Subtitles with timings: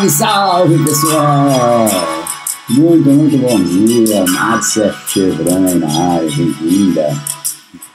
[0.00, 1.86] Salve, salve, pessoal!
[2.70, 4.24] Muito, muito bom dia.
[4.24, 7.08] Márcia Chevron aí na área, bem-vinda.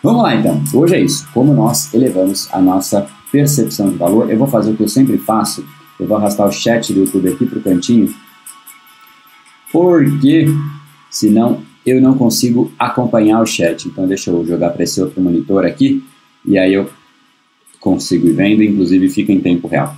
[0.04, 0.62] Vamos lá, então.
[0.74, 1.28] Hoje é isso.
[1.34, 4.30] Como nós elevamos a nossa percepção de valor.
[4.30, 5.66] Eu vou fazer o que eu sempre faço.
[6.00, 8.14] Eu vou arrastar o chat do YouTube aqui para o cantinho.
[9.72, 10.46] Porque,
[11.10, 13.88] senão, eu não consigo acompanhar o chat.
[13.88, 16.04] Então, deixa eu jogar para esse outro monitor aqui.
[16.46, 16.88] E aí eu
[17.80, 19.96] consigo ir vendo, inclusive fica em tempo real.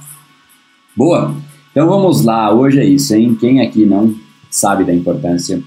[0.96, 1.36] Boa!
[1.78, 3.38] Então vamos lá, hoje é isso, hein?
[3.40, 4.16] Quem aqui não
[4.50, 5.62] sabe da importância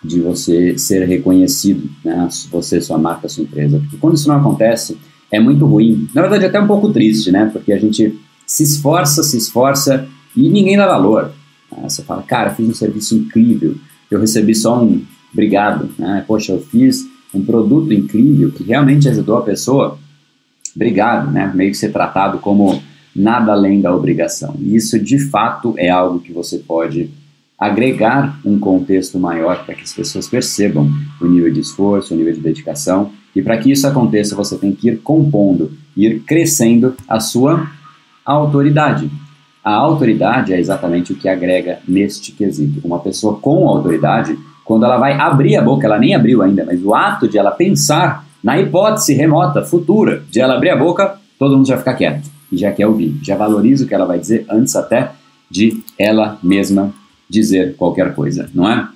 [0.00, 2.28] de você ser reconhecido, né?
[2.52, 3.80] Você, sua marca, sua empresa.
[3.80, 4.96] Porque quando isso não acontece,
[5.28, 6.08] é muito ruim.
[6.14, 7.50] Na verdade, até um pouco triste, né?
[7.52, 8.16] Porque a gente
[8.46, 10.06] se esforça, se esforça
[10.36, 11.32] e ninguém dá valor.
[11.72, 11.88] Né?
[11.88, 13.74] Você fala, cara, fiz um serviço incrível,
[14.08, 16.24] eu recebi só um obrigado, né?
[16.28, 17.04] Poxa, eu fiz
[17.34, 19.98] um produto incrível que realmente ajudou a pessoa,
[20.76, 21.50] obrigado, né?
[21.52, 22.80] Meio que ser tratado como
[23.18, 24.54] nada além da obrigação.
[24.60, 27.10] Isso de fato é algo que você pode
[27.58, 30.88] agregar um contexto maior para que as pessoas percebam
[31.20, 33.10] o nível de esforço, o nível de dedicação.
[33.34, 37.68] E para que isso aconteça, você tem que ir compondo, ir crescendo a sua
[38.24, 39.10] autoridade.
[39.64, 42.80] A autoridade é exatamente o que agrega neste quesito.
[42.86, 46.80] Uma pessoa com autoridade, quando ela vai abrir a boca, ela nem abriu ainda, mas
[46.84, 51.56] o ato de ela pensar na hipótese remota, futura, de ela abrir a boca, todo
[51.56, 54.46] mundo já fica quieto e já quer ouvir, já valoriza o que ela vai dizer
[54.48, 55.12] antes até
[55.50, 56.92] de ela mesma
[57.28, 58.88] dizer qualquer coisa, não é?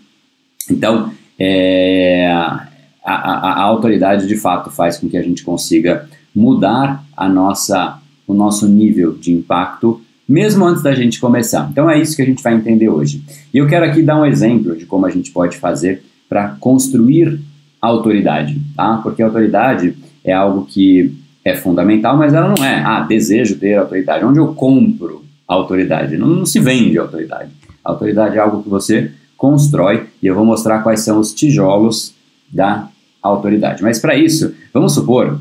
[0.70, 2.68] Então, é, a,
[3.04, 8.32] a, a, autoridade de fato faz com que a gente consiga mudar a nossa, o
[8.32, 11.68] nosso nível de impacto mesmo antes da gente começar.
[11.70, 13.22] Então é isso que a gente vai entender hoje.
[13.52, 17.38] E eu quero aqui dar um exemplo de como a gente pode fazer para construir
[17.80, 18.98] autoridade, tá?
[19.02, 21.14] Porque autoridade é algo que
[21.44, 24.24] é fundamental, mas ela não é, ah, desejo ter autoridade.
[24.24, 26.16] Onde eu compro autoridade?
[26.16, 27.50] Não, não se vende autoridade.
[27.84, 32.14] Autoridade é algo que você constrói e eu vou mostrar quais são os tijolos
[32.48, 32.88] da
[33.20, 33.82] autoridade.
[33.82, 35.38] Mas para isso, vamos supor,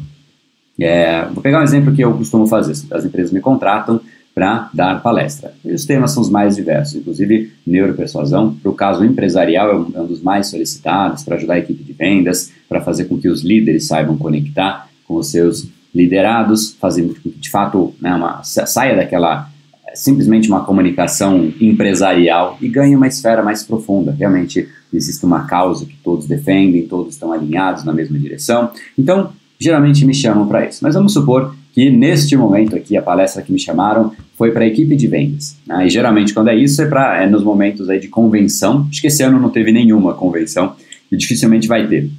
[0.80, 2.74] é, vou pegar um exemplo que eu costumo fazer.
[2.92, 4.02] As empresas me contratam
[4.34, 5.54] para dar palestra.
[5.64, 8.56] E os temas são os mais diversos, inclusive neuropersuasão.
[8.56, 11.94] Para o caso empresarial, é é um dos mais solicitados para ajudar a equipe de
[11.94, 17.30] vendas, para fazer com que os líderes saibam conectar com os seus liderados, fazendo que
[17.30, 19.50] de fato né, uma, saia daquela
[19.94, 24.16] simplesmente uma comunicação empresarial e ganhe uma esfera mais profunda.
[24.18, 28.72] Realmente existe uma causa que todos defendem, todos estão alinhados na mesma direção.
[28.98, 30.80] Então, geralmente me chamam para isso.
[30.82, 34.68] Mas vamos supor que neste momento aqui, a palestra que me chamaram foi para a
[34.68, 35.58] equipe de vendas.
[35.66, 35.88] Né?
[35.88, 38.88] E geralmente quando é isso é, pra, é nos momentos aí de convenção.
[38.90, 40.76] Acho que esse ano não teve nenhuma convenção
[41.12, 42.10] e dificilmente vai ter.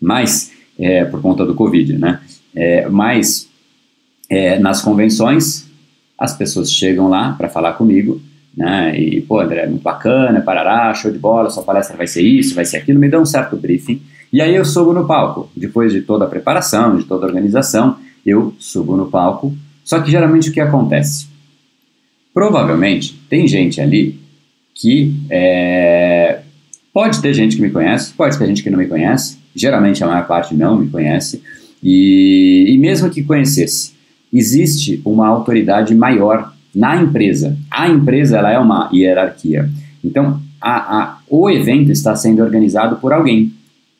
[0.00, 2.20] Mas, é, por conta do Covid, né?
[2.54, 3.48] É, mas
[4.30, 5.68] é, nas convenções,
[6.18, 8.20] as pessoas chegam lá para falar comigo,
[8.56, 8.98] né?
[8.98, 12.54] E, pô, André, é muito bacana, parará, show de bola, sua palestra vai ser isso,
[12.54, 14.00] vai ser aquilo, me dá um certo briefing.
[14.32, 15.50] E aí eu subo no palco.
[15.56, 19.54] Depois de toda a preparação, de toda a organização, eu subo no palco.
[19.84, 21.26] Só que geralmente o que acontece?
[22.32, 24.18] Provavelmente tem gente ali
[24.74, 26.40] que é,
[26.94, 30.06] Pode ter gente que me conhece, pode ter gente que não me conhece, geralmente a
[30.06, 31.42] maior parte não me conhece,
[31.84, 33.92] e, e mesmo que conhecesse,
[34.32, 37.56] existe uma autoridade maior na empresa.
[37.70, 39.68] A empresa ela é uma hierarquia.
[40.02, 43.52] Então, a, a, o evento está sendo organizado por alguém,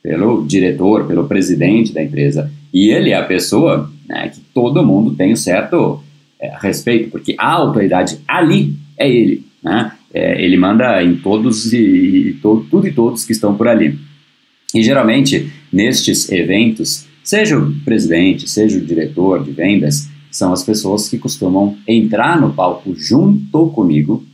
[0.03, 2.51] pelo diretor, pelo presidente da empresa.
[2.73, 6.03] E ele é a pessoa né, que todo mundo tem um certo
[6.41, 9.45] é, respeito, porque a autoridade ali é ele.
[9.63, 9.93] Né?
[10.13, 13.99] É, ele manda em todos e, e tudo e todos que estão por ali.
[14.75, 21.09] E geralmente, nestes eventos, seja o presidente, seja o diretor de vendas, são as pessoas
[21.09, 24.25] que costumam entrar no palco junto comigo,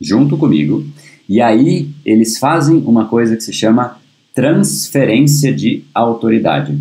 [0.00, 0.86] junto comigo,
[1.28, 3.98] e aí eles fazem uma coisa que se chama
[4.34, 6.78] transferência de autoridade.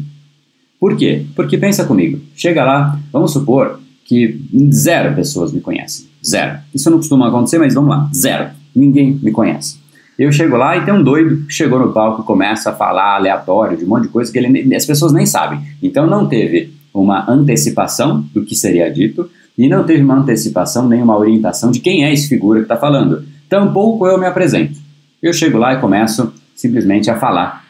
[0.80, 1.26] Por quê?
[1.36, 6.08] Porque pensa comigo, chega lá, vamos supor que zero pessoas me conhecem.
[6.26, 6.60] Zero.
[6.74, 8.10] Isso não costuma acontecer, mas vamos lá.
[8.14, 8.50] Zero.
[8.76, 9.81] Ninguém me conhece.
[10.22, 13.16] Eu chego lá e tem um doido que chegou no palco e começa a falar
[13.16, 15.60] aleatório de um monte de coisa que ele, as pessoas nem sabem.
[15.82, 19.28] Então não teve uma antecipação do que seria dito
[19.58, 22.78] e não teve uma antecipação nem uma orientação de quem é esse figura que está
[22.78, 23.26] falando.
[23.50, 24.78] Tampouco eu me apresento.
[25.24, 27.66] Eu chego lá e começo simplesmente a falar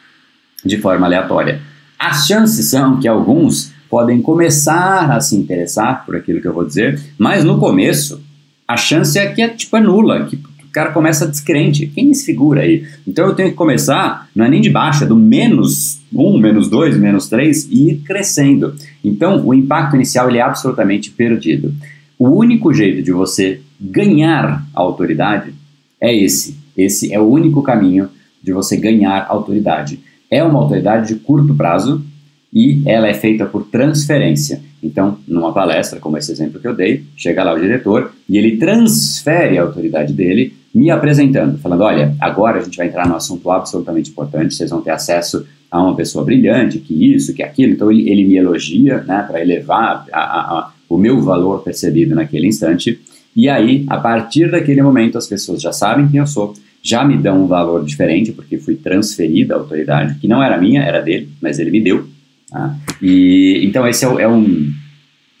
[0.62, 1.62] de forma aleatória.
[1.98, 6.66] As chances são que alguns podem começar a se interessar por aquilo que eu vou
[6.66, 8.22] dizer, mas no começo
[8.68, 10.36] a chance é que é tipo é nula, que
[10.72, 11.86] o cara começa descrente.
[11.86, 12.86] Quem é figura aí?
[13.06, 16.70] Então eu tenho que começar, não é nem de baixo, é do menos 1, menos
[16.70, 18.74] 2, menos 3 e ir crescendo.
[19.04, 21.74] Então o impacto inicial ele é absolutamente perdido.
[22.18, 25.52] O único jeito de você ganhar autoridade
[26.00, 26.56] é esse.
[26.74, 28.08] Esse é o único caminho
[28.42, 30.00] de você ganhar autoridade.
[30.30, 32.02] É uma autoridade de curto prazo
[32.50, 34.62] e ela é feita por transferência.
[34.82, 38.56] Então, numa palestra, como esse exemplo que eu dei, chega lá o diretor e ele
[38.56, 43.50] transfere a autoridade dele, me apresentando, falando: olha, agora a gente vai entrar num assunto
[43.50, 47.72] absolutamente importante, vocês vão ter acesso a uma pessoa brilhante, que isso, que aquilo.
[47.72, 52.14] Então, ele, ele me elogia né, para elevar a, a, a, o meu valor percebido
[52.14, 53.00] naquele instante.
[53.34, 56.52] E aí, a partir daquele momento, as pessoas já sabem quem eu sou,
[56.82, 60.82] já me dão um valor diferente, porque fui transferida a autoridade, que não era minha,
[60.82, 62.06] era dele, mas ele me deu.
[62.50, 62.76] Tá?
[63.00, 64.70] E, então esse é, é, um,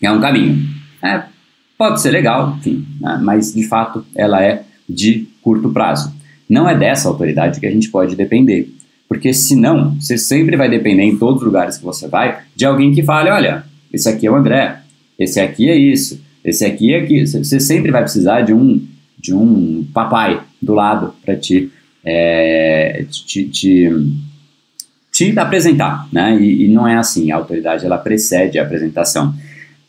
[0.00, 0.66] é um caminho.
[1.02, 1.24] É,
[1.76, 3.20] pode ser legal, enfim, né?
[3.22, 6.12] mas de fato ela é de curto prazo.
[6.48, 8.68] Não é dessa autoridade que a gente pode depender,
[9.08, 12.92] porque senão você sempre vai depender em todos os lugares que você vai de alguém
[12.92, 14.80] que fale, olha, esse aqui é o André,
[15.18, 17.26] esse aqui é isso, esse aqui é aquilo.
[17.26, 18.86] Você sempre vai precisar de um
[19.18, 21.70] de um papai do lado para te,
[22.04, 23.88] é, te, te
[25.12, 26.36] te apresentar, né?
[26.40, 27.30] E, e, não é assim.
[27.30, 29.32] A autoridade ela precede a apresentação.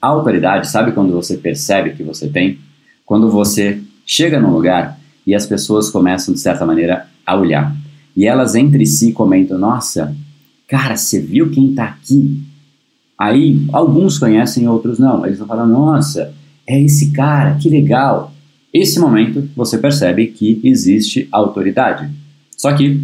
[0.02, 2.60] A autoridade, sabe quando você percebe que você tem?
[3.06, 7.76] Quando você chega num lugar e as pessoas começam de certa maneira a olhar
[8.16, 10.16] e elas entre si comentam: Nossa,
[10.68, 12.42] cara, você viu quem está aqui?
[13.18, 15.26] Aí alguns conhecem, outros não.
[15.26, 16.34] Eles vão falar: Nossa,
[16.68, 18.32] é esse cara, que legal.
[18.74, 22.10] Esse momento você percebe que existe autoridade.
[22.58, 23.02] Só que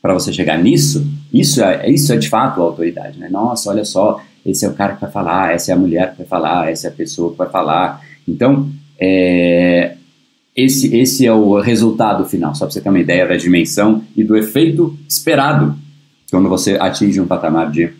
[0.00, 3.28] para você chegar nisso, isso é, isso é de fato autoridade, né?
[3.28, 6.18] Nossa, olha só, esse é o cara que vai falar, essa é a mulher que
[6.18, 8.00] vai falar, essa é a pessoa que vai falar.
[8.26, 9.94] Então, é,
[10.56, 14.24] esse, esse é o resultado final, só para você ter uma ideia da dimensão e
[14.24, 15.76] do efeito esperado
[16.30, 17.90] quando você atinge um patamar de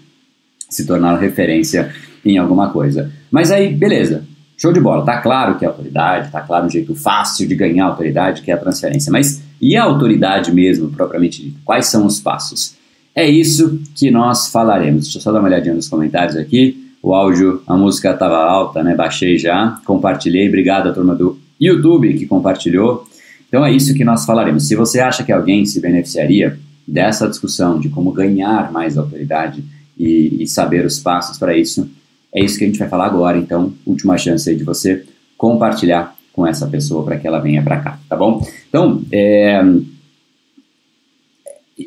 [0.69, 3.11] se tornar referência em alguma coisa.
[3.31, 4.25] Mas aí, beleza,
[4.57, 7.87] show de bola, tá claro que é autoridade, tá claro um jeito fácil de ganhar
[7.87, 11.59] autoridade, que é a transferência, mas e a autoridade mesmo, propriamente dita?
[11.65, 12.77] Quais são os passos?
[13.15, 15.05] É isso que nós falaremos.
[15.05, 16.88] Deixa eu só dar uma olhadinha nos comentários aqui.
[17.03, 18.95] O áudio, a música estava alta, né?
[18.95, 20.49] Baixei já, compartilhei.
[20.49, 23.07] Obrigado à turma do YouTube que compartilhou.
[23.49, 24.67] Então é isso que nós falaremos.
[24.67, 29.63] Se você acha que alguém se beneficiaria dessa discussão de como ganhar mais autoridade
[29.99, 31.89] e, e saber os passos para isso,
[32.35, 33.39] é isso que a gente vai falar agora.
[33.39, 35.05] Então, última chance aí de você
[35.37, 38.47] compartilhar com essa pessoa para que ela venha para cá, tá bom?
[38.69, 39.61] Então, é,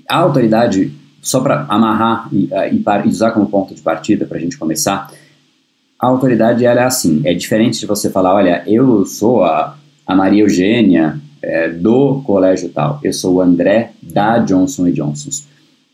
[0.09, 0.91] a autoridade,
[1.21, 5.11] só para amarrar e, e, e, usar como ponto de partida para a gente começar,
[5.99, 10.15] a autoridade ela é assim, é diferente de você falar, olha, eu sou a, a
[10.15, 15.29] Maria Eugênia é, do colégio tal, eu sou o André da Johnson Johnson.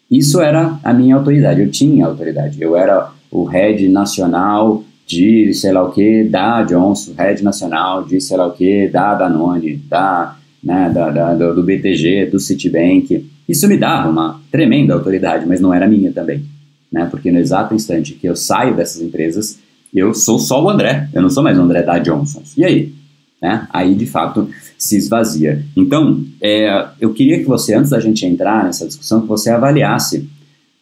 [0.10, 5.72] Isso era a minha autoridade, eu tinha autoridade, eu era o head nacional de sei
[5.72, 10.36] lá o que da Johnson, Rede Nacional de sei lá o que da Danone, da,
[10.64, 13.30] né, da, da, do, BTG, do Citibank.
[13.48, 16.44] Isso me dava uma tremenda autoridade, mas não era minha também.
[16.92, 19.60] Né, porque no exato instante que eu saio dessas empresas,
[19.94, 22.42] eu sou só o André, eu não sou mais o André da Johnson.
[22.56, 22.94] E aí?
[23.42, 23.68] né?
[23.72, 25.64] Aí de fato se esvazia.
[25.76, 30.28] Então, é, eu queria que você, antes da gente entrar nessa discussão, que você avaliasse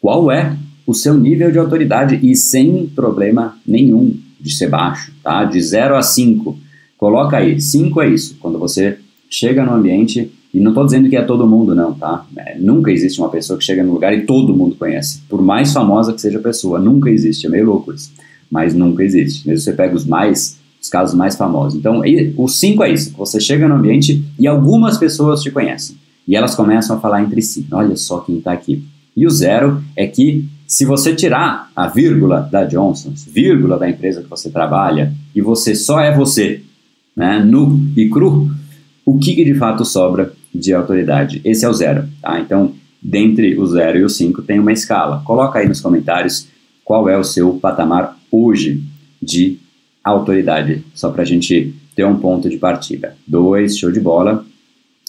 [0.02, 0.56] qual é
[0.86, 5.44] o seu nível de autoridade e sem problema nenhum de ser baixo, tá?
[5.44, 6.58] De 0 a 5.
[6.98, 8.38] Coloca aí, 5 é isso.
[8.40, 12.26] Quando você chega no ambiente, e não estou dizendo que é todo mundo, não, tá?
[12.38, 15.22] É, nunca existe uma pessoa que chega no lugar e todo mundo conhece.
[15.28, 17.46] Por mais famosa que seja a pessoa, nunca existe.
[17.46, 18.12] É meio louco isso.
[18.50, 19.46] Mas nunca existe.
[19.46, 21.78] Mesmo você pega os mais os casos mais famosos.
[21.78, 22.02] Então,
[22.38, 23.14] o 5 é isso.
[23.18, 25.98] Você chega no ambiente e algumas pessoas te conhecem.
[26.28, 27.66] E elas começam a falar entre si.
[27.72, 28.84] Olha só quem está aqui.
[29.18, 34.22] E o zero é que se você tirar a vírgula da Johnson's, vírgula da empresa
[34.22, 36.62] que você trabalha, e você só é você,
[37.16, 38.50] né, nu e cru,
[39.06, 41.40] o que, que de fato sobra de autoridade?
[41.46, 42.08] Esse é o zero.
[42.22, 42.40] Tá?
[42.40, 45.22] Então, dentre o zero e o 5 tem uma escala.
[45.24, 46.48] Coloca aí nos comentários
[46.84, 48.82] qual é o seu patamar hoje
[49.22, 49.58] de
[50.04, 53.16] autoridade, só para a gente ter um ponto de partida.
[53.28, 54.46] Dois, show de bola,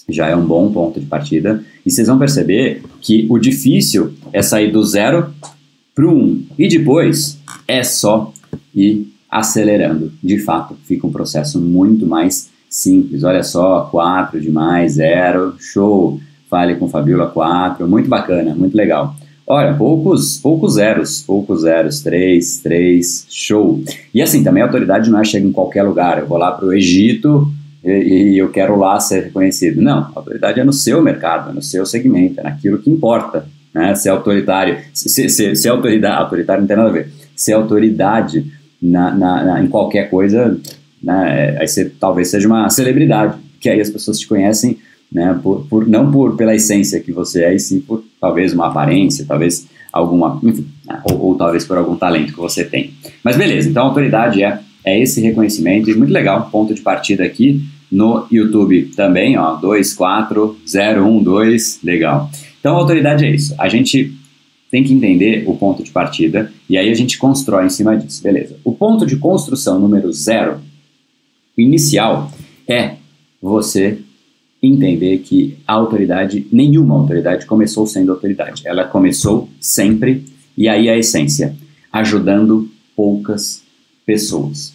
[0.07, 1.63] já é um bom ponto de partida.
[1.85, 5.33] E vocês vão perceber que o difícil é sair do zero
[5.93, 6.45] para o um.
[6.57, 8.31] E depois é só
[8.73, 10.11] ir acelerando.
[10.23, 13.23] De fato, fica um processo muito mais simples.
[13.23, 16.19] Olha só, 4 de mais, 0, show.
[16.49, 19.15] Fale com Fabiola 4, muito bacana, muito legal.
[19.49, 23.81] Olha, poucos, poucos zeros, poucos zeros, três, três, show.
[24.13, 26.19] E assim, também a autoridade não é chega em qualquer lugar.
[26.19, 27.49] Eu vou lá para o Egito
[27.81, 29.81] e, e, eu quero lá ser reconhecido.
[29.81, 33.45] Não, a autoridade é no seu mercado, é no seu segmento, é naquilo que importa.
[33.73, 33.95] Né?
[33.95, 37.09] Ser autoritário, ser, ser, ser autoridade, autoritário não tem nada a ver.
[37.33, 38.45] Ser autoridade
[38.81, 40.59] na, na, na em qualquer coisa,
[41.01, 41.57] né?
[41.59, 44.77] aí você talvez seja uma celebridade, que aí as pessoas te conhecem
[45.11, 45.37] né?
[45.41, 49.25] Por, por, não por pela essência que você é, e sim por talvez uma aparência,
[49.27, 51.01] talvez alguma, enfim, né?
[51.05, 52.93] ou, ou, talvez por algum talento que você tem.
[53.23, 57.23] Mas beleza, então a autoridade é, é esse reconhecimento, e muito legal, ponto de partida
[57.23, 62.29] aqui no YouTube também, ó, 24012, legal.
[62.59, 64.13] Então a autoridade é isso, a gente
[64.69, 68.21] tem que entender o ponto de partida e aí a gente constrói em cima disso,
[68.21, 68.57] beleza.
[68.65, 70.59] O ponto de construção número zero,
[71.57, 72.31] inicial,
[72.67, 72.95] é
[73.41, 73.99] você
[74.61, 78.63] entender que a autoridade, nenhuma autoridade começou sendo autoridade.
[78.65, 80.25] Ela começou sempre,
[80.57, 81.55] e aí a essência,
[81.91, 83.63] ajudando poucas
[84.05, 84.73] pessoas.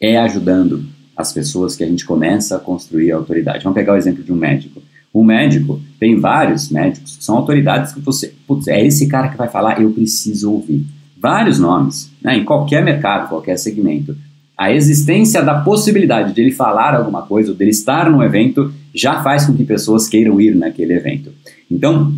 [0.00, 0.84] É ajudando
[1.16, 3.64] as pessoas que a gente começa a construir a autoridade.
[3.64, 4.82] Vamos pegar o exemplo de um médico.
[5.14, 9.48] Um médico, tem vários médicos, são autoridades que você, putz, é esse cara que vai
[9.48, 10.84] falar, eu preciso ouvir.
[11.16, 14.14] Vários nomes, né, em qualquer mercado, qualquer segmento
[14.56, 19.22] a existência da possibilidade de ele falar alguma coisa, ou dele estar no evento, já
[19.22, 21.30] faz com que pessoas queiram ir naquele evento.
[21.70, 22.12] Então,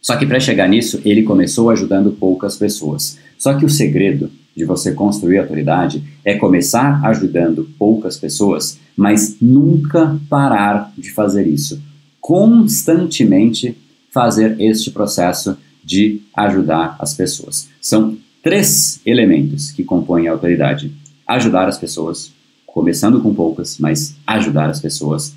[0.00, 3.18] só que para chegar nisso, ele começou ajudando poucas pessoas.
[3.36, 10.18] Só que o segredo de você construir autoridade é começar ajudando poucas pessoas, mas nunca
[10.28, 11.82] parar de fazer isso.
[12.20, 13.76] Constantemente
[14.10, 17.68] fazer este processo de ajudar as pessoas.
[17.80, 20.92] São três elementos que compõem a autoridade
[21.34, 22.32] ajudar as pessoas,
[22.66, 25.34] começando com poucas, mas ajudar as pessoas,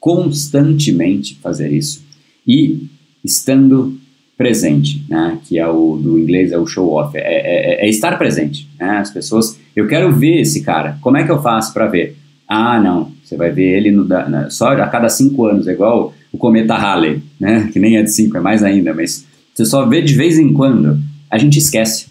[0.00, 2.04] constantemente fazer isso
[2.46, 2.88] e
[3.24, 3.96] estando
[4.36, 7.88] presente, né, que é o do inglês é o show off, é, é, é, é
[7.88, 11.72] estar presente, né, as pessoas, eu quero ver esse cara, como é que eu faço
[11.72, 12.16] para ver?
[12.48, 16.12] Ah, não, você vai ver ele no, na, só a cada cinco anos, é igual
[16.32, 19.86] o cometa Halley, né, que nem é de cinco, é mais ainda, mas você só
[19.86, 20.98] vê de vez em quando,
[21.30, 22.06] a gente esquece,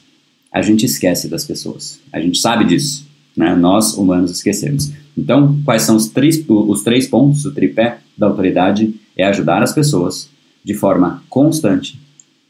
[0.54, 3.56] a gente esquece das pessoas, a gente sabe disso, né?
[3.56, 4.92] Nós, humanos, esquecemos.
[5.18, 8.94] Então, quais são os três, os três pontos, o tripé da autoridade?
[9.16, 10.30] É ajudar as pessoas
[10.64, 12.00] de forma constante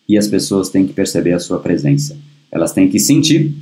[0.08, 2.18] e as pessoas têm que perceber a sua presença.
[2.52, 3.54] Elas têm que sentir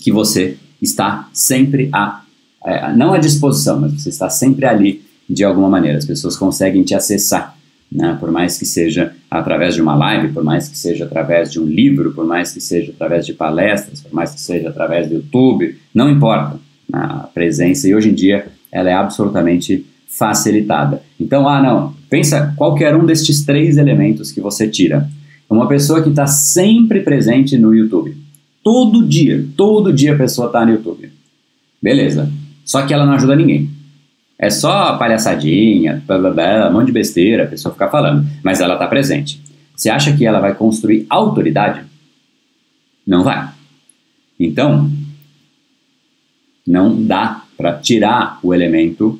[0.00, 2.22] que você está sempre a,
[2.64, 5.98] é, não à disposição, mas você está sempre ali de alguma maneira.
[5.98, 7.55] As pessoas conseguem te acessar
[7.90, 8.16] né?
[8.18, 11.64] por mais que seja através de uma live, por mais que seja através de um
[11.64, 15.76] livro, por mais que seja através de palestras, por mais que seja através do YouTube,
[15.94, 16.58] não importa
[16.92, 21.02] a presença e hoje em dia ela é absolutamente facilitada.
[21.20, 25.08] Então, ah, não, pensa qualquer um destes três elementos que você tira.
[25.48, 28.16] Uma pessoa que está sempre presente no YouTube.
[28.62, 31.10] Todo dia, todo dia a pessoa está no YouTube.
[31.80, 32.30] Beleza.
[32.64, 33.70] Só que ela não ajuda ninguém.
[34.38, 38.60] É só palhaçadinha, blá, blá, blá, um monte de besteira, a pessoa ficar falando, mas
[38.60, 39.40] ela está presente.
[39.74, 41.82] Você acha que ela vai construir autoridade?
[43.06, 43.48] Não vai.
[44.38, 44.90] Então,
[46.66, 49.18] não dá para tirar o elemento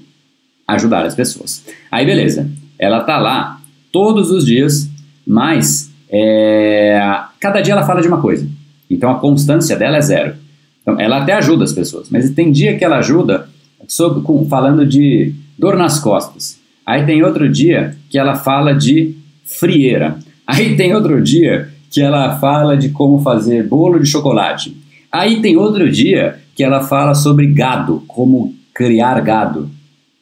[0.66, 1.64] ajudar as pessoas.
[1.90, 2.50] Aí, beleza.
[2.78, 3.61] Ela tá lá
[3.92, 4.90] todos os dias,
[5.26, 7.00] mas é,
[7.40, 8.49] cada dia ela fala de uma coisa.
[8.90, 10.35] Então, a constância dela é zero.
[10.82, 13.49] Então, ela até ajuda as pessoas, mas tem dia que ela ajuda
[13.88, 16.58] sobre, com, falando de dor nas costas.
[16.84, 20.18] Aí tem outro dia que ela fala de frieira.
[20.46, 24.76] Aí tem outro dia que ela fala de como fazer bolo de chocolate.
[25.10, 29.70] Aí tem outro dia que ela fala sobre gado, como criar gado.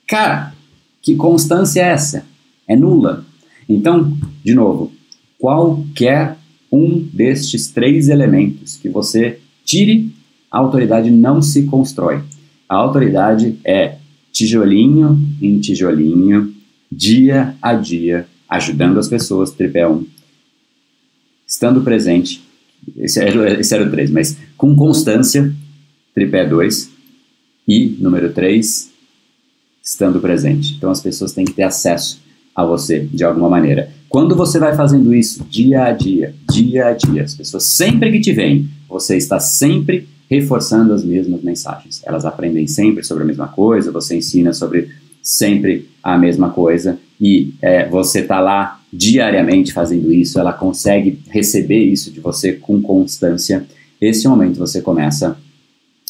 [0.06, 0.54] Cara,
[1.02, 2.24] que constância é essa?
[2.66, 3.24] É nula.
[3.68, 4.92] Então, de novo,
[5.38, 6.36] qualquer
[6.70, 10.12] um destes três elementos que você tire,
[10.50, 12.20] a autoridade não se constrói.
[12.68, 13.96] A autoridade é
[14.32, 16.54] tijolinho em tijolinho,
[16.90, 20.06] dia a dia, ajudando as pessoas, tripé 1, um,
[21.46, 22.42] estando presente,
[22.96, 25.52] esse esse era o 3, mas com constância,
[26.14, 26.90] tripé 2,
[27.66, 28.90] e número 3,
[29.82, 30.74] estando presente.
[30.76, 32.22] Então as pessoas têm que ter acesso
[32.54, 33.90] a você de alguma maneira.
[34.08, 38.20] Quando você vai fazendo isso dia a dia, dia a dia, as pessoas sempre que
[38.20, 42.02] te veem, você está sempre reforçando as mesmas mensagens.
[42.04, 44.88] Elas aprendem sempre sobre a mesma coisa, você ensina sobre
[45.22, 51.82] sempre a mesma coisa e é, você está lá diariamente fazendo isso, ela consegue receber
[51.82, 53.64] isso de você com constância.
[54.00, 55.36] Esse momento você começa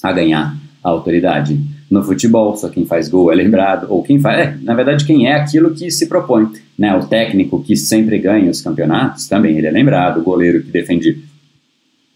[0.03, 1.59] a ganhar autoridade.
[1.91, 5.29] No futebol, só quem faz gol é lembrado, ou quem faz, é, na verdade, quem
[5.29, 6.51] é aquilo que se propõe.
[6.77, 6.95] Né?
[6.97, 11.23] O técnico que sempre ganha os campeonatos, também ele é lembrado, o goleiro que defende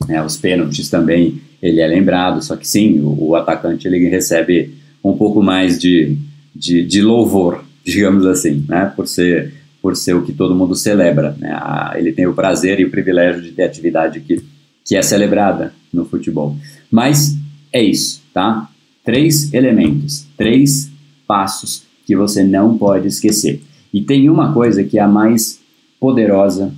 [0.06, 4.74] né, os pênaltis também, ele é lembrado, só que sim, o, o atacante ele recebe
[5.02, 6.16] um pouco mais de,
[6.54, 8.92] de, de louvor, digamos assim, né?
[8.94, 11.36] por, ser, por ser o que todo mundo celebra.
[11.38, 11.50] Né?
[11.52, 14.42] A, ele tem o prazer e o privilégio de ter atividade que,
[14.84, 16.56] que é celebrada no futebol.
[16.90, 17.36] Mas
[17.72, 18.68] é isso, tá?
[19.04, 20.90] Três elementos, três
[21.26, 23.62] passos que você não pode esquecer.
[23.92, 25.60] E tem uma coisa que é a mais
[25.98, 26.72] poderosa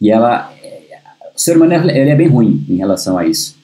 [0.00, 0.52] e ela
[1.34, 3.56] o ser humano ele é bem ruim em relação a isso.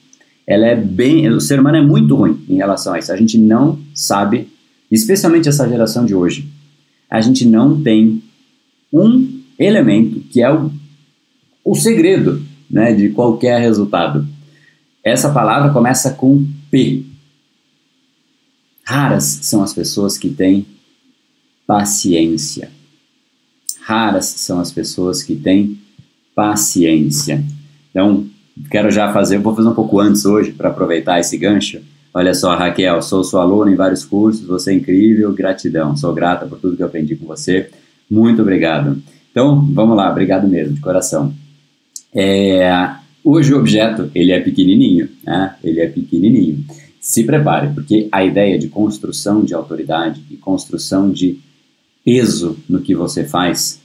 [0.45, 3.11] Ela é bem, o ser humano é muito ruim em relação a isso.
[3.11, 4.49] A gente não sabe,
[4.91, 6.47] especialmente essa geração de hoje,
[7.09, 8.21] a gente não tem
[8.91, 10.71] um elemento que é o,
[11.63, 14.27] o segredo né, de qualquer resultado.
[15.03, 17.03] Essa palavra começa com P.
[18.83, 20.65] Raras são as pessoas que têm
[21.65, 22.69] paciência.
[23.81, 25.79] Raras são as pessoas que têm
[26.35, 27.43] paciência.
[27.89, 28.27] Então,
[28.69, 31.81] quero já fazer, vou fazer um pouco antes hoje para aproveitar esse gancho.
[32.13, 35.97] Olha só, Raquel, sou sua aluna em vários cursos, você é incrível, gratidão.
[35.97, 37.69] Sou grata por tudo que eu aprendi com você.
[38.09, 39.01] Muito obrigado.
[39.31, 41.33] Então, vamos lá, obrigado mesmo, de coração.
[42.13, 42.69] É,
[43.23, 45.55] hoje o objeto, ele é pequenininho, né?
[45.63, 46.63] Ele é pequenininho.
[47.01, 51.39] Se prepare, porque a ideia de construção de autoridade e construção de
[52.05, 53.81] peso no que você faz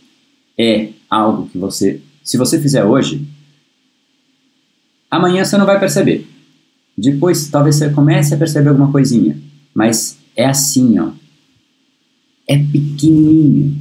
[0.59, 3.27] é algo que você, se você fizer hoje,
[5.11, 6.27] Amanhã você não vai perceber.
[6.97, 9.39] Depois talvez você comece a perceber alguma coisinha.
[9.75, 11.11] Mas é assim, ó.
[12.49, 13.81] É pequenininho.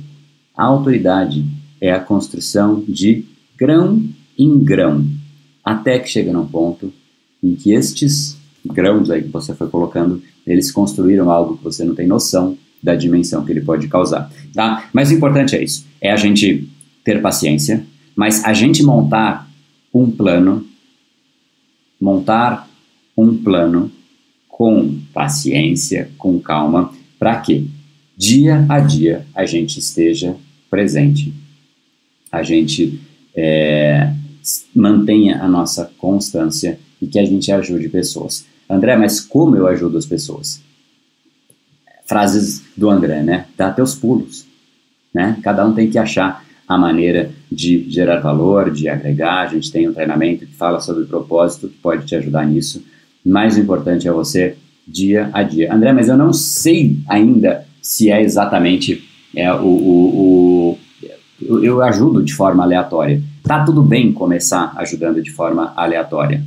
[0.56, 1.46] A autoridade
[1.80, 3.26] é a construção de
[3.58, 4.04] grão
[4.38, 5.06] em grão,
[5.64, 6.94] até que chega num ponto
[7.44, 11.96] em que estes grãos aí que você foi colocando, eles construíram algo que você não
[11.96, 14.90] tem noção da dimensão que ele pode causar, tá?
[14.94, 16.70] Mas o importante é isso, é a gente
[17.04, 17.86] ter paciência,
[18.16, 19.50] mas a gente montar
[19.94, 20.66] um plano
[22.00, 22.70] montar
[23.18, 23.92] um plano
[24.48, 27.70] com paciência, com calma, para que
[28.16, 30.36] dia a dia a gente esteja
[30.70, 31.34] presente,
[32.32, 33.00] a gente
[33.36, 34.12] é,
[34.76, 38.46] mantenha a nossa constância e que a gente ajude pessoas.
[38.70, 40.62] André, mas como eu ajudo as pessoas?
[42.06, 43.46] Frases do André, né?
[43.56, 44.46] Dá teus pulos,
[45.14, 45.38] né?
[45.44, 49.42] Cada um tem que achar a maneira de gerar valor, de agregar.
[49.42, 52.84] A gente tem um treinamento que fala sobre propósito, que pode te ajudar nisso.
[53.26, 55.74] Mais importante é você dia a dia.
[55.74, 59.04] André, mas eu não sei ainda se é exatamente
[59.36, 60.78] é, o, o,
[61.42, 63.22] o, eu ajudo de forma aleatória.
[63.44, 66.44] Tá tudo bem começar ajudando de forma aleatória.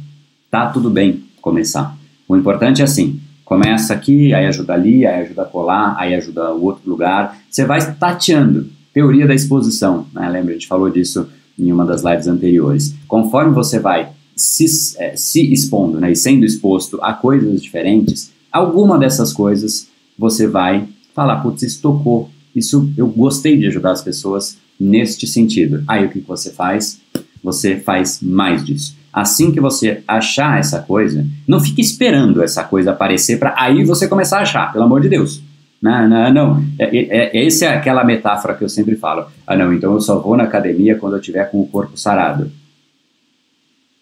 [0.50, 1.96] Tá tudo bem começar.
[2.28, 6.64] O importante é assim, começa aqui, aí ajuda ali, aí ajuda colar, aí ajuda o
[6.64, 7.38] outro lugar.
[7.48, 10.28] Você vai tateando Teoria da exposição, né?
[10.28, 12.94] lembra, a gente falou disso em uma das lives anteriores.
[13.06, 14.66] Conforme você vai se,
[14.98, 20.88] é, se expondo né, e sendo exposto a coisas diferentes, alguma dessas coisas você vai
[21.14, 25.84] falar, putz, isso tocou, isso eu gostei de ajudar as pessoas neste sentido.
[25.86, 27.00] Aí o que você faz?
[27.42, 28.96] Você faz mais disso.
[29.12, 34.06] Assim que você achar essa coisa, não fique esperando essa coisa aparecer para aí você
[34.06, 35.42] começar a achar, pelo amor de Deus.
[35.80, 36.64] Não, não, não.
[36.78, 39.26] É, é, é, essa é aquela metáfora que eu sempre falo.
[39.46, 42.50] Ah, não, então eu só vou na academia quando eu tiver com o corpo sarado.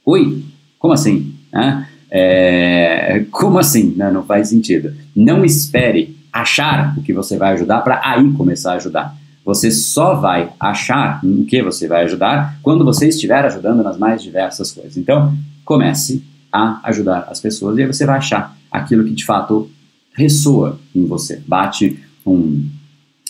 [0.05, 0.45] Oi?
[0.79, 1.35] Como assim?
[1.53, 3.95] Ah, É, como assim?
[3.97, 4.95] Não, não faz sentido.
[5.14, 9.14] Não espere achar o que você vai ajudar para aí começar a ajudar.
[9.45, 14.23] Você só vai achar o que você vai ajudar quando você estiver ajudando nas mais
[14.23, 14.97] diversas coisas.
[14.97, 19.71] Então, comece a ajudar as pessoas e aí você vai achar aquilo que de fato
[20.18, 22.66] ressoa em você, bate um,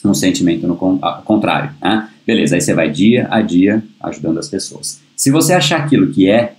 [0.05, 0.77] um sentimento no
[1.25, 1.71] contrário.
[1.83, 2.09] Né?
[2.27, 5.01] Beleza, aí você vai dia a dia ajudando as pessoas.
[5.15, 6.55] Se você achar aquilo que é,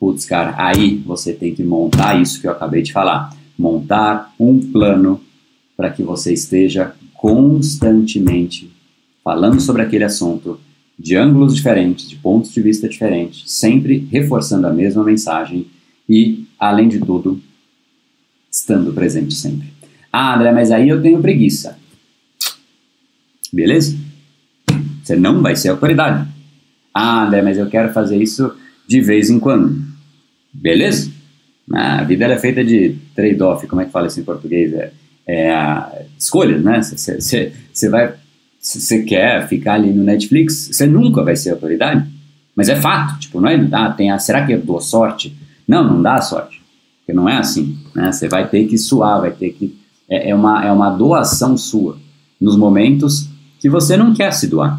[0.00, 3.36] putz, cara, aí você tem que montar isso que eu acabei de falar.
[3.58, 5.20] Montar um plano
[5.76, 8.70] para que você esteja constantemente
[9.22, 10.58] falando sobre aquele assunto
[10.98, 15.66] de ângulos diferentes, de pontos de vista diferentes, sempre reforçando a mesma mensagem
[16.08, 17.40] e, além de tudo,
[18.50, 19.72] estando presente sempre.
[20.12, 21.78] Ah, André, mas aí eu tenho preguiça.
[23.52, 23.96] Beleza?
[25.02, 26.28] Você não vai ser autoridade.
[26.92, 28.54] Ah, André, mas eu quero fazer isso
[28.86, 29.82] de vez em quando.
[30.52, 31.10] Beleza?
[31.72, 34.72] Ah, a vida é feita de trade-off, como é que fala isso em português?
[34.72, 34.92] É,
[35.26, 36.80] é escolhas, né?
[36.82, 38.14] Você vai,
[38.60, 42.06] você quer ficar ali no Netflix, você nunca vai ser autoridade.
[42.56, 45.36] Mas é fato, tipo, não é, ah, tem a, será que eu dou sorte?
[45.66, 46.57] Não, não dá sorte.
[47.08, 48.12] Porque não é assim, né?
[48.12, 49.74] Você vai ter que suar, vai ter que...
[50.10, 51.96] É, é, uma, é uma doação sua.
[52.38, 54.78] Nos momentos que você não quer se doar.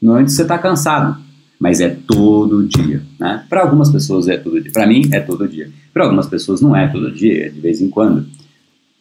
[0.00, 1.20] No momento você está cansado.
[1.60, 3.44] Mas é todo dia, né?
[3.46, 4.72] Para algumas pessoas é todo dia.
[4.72, 5.70] Para mim é todo dia.
[5.92, 8.26] Para algumas pessoas não é todo dia, é de vez em quando.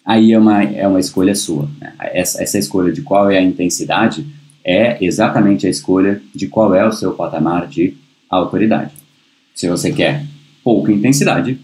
[0.05, 1.69] Aí é uma, é uma escolha sua.
[1.79, 1.93] Né?
[1.99, 4.25] Essa, essa escolha de qual é a intensidade
[4.65, 7.95] é exatamente a escolha de qual é o seu patamar de
[8.29, 8.91] autoridade.
[9.53, 10.25] Se você quer
[10.61, 11.57] pouca intensidade,